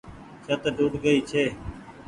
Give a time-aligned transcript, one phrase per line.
[0.45, 1.43] ڇت ٽوٽ گئي ڇي۔